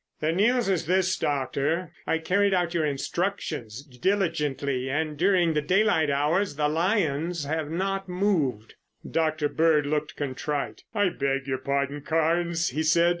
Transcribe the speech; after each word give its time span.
"The 0.19 0.31
news 0.31 0.67
is 0.67 0.87
this, 0.87 1.15
Doctor. 1.15 1.91
I 2.07 2.17
carried 2.17 2.55
out 2.55 2.73
your 2.73 2.87
instructions 2.87 3.83
diligently 3.83 4.89
and, 4.89 5.15
during 5.15 5.53
the 5.53 5.61
daylight 5.61 6.09
hours, 6.09 6.55
the 6.55 6.67
lions 6.67 7.43
have 7.45 7.69
not 7.69 8.09
moved." 8.09 8.73
Dr. 9.07 9.47
Bird 9.47 9.85
looked 9.85 10.15
contrite. 10.15 10.81
"I 10.95 11.09
beg 11.09 11.45
your 11.45 11.59
pardon, 11.59 12.01
Carnes," 12.01 12.69
he 12.69 12.81
said. 12.81 13.09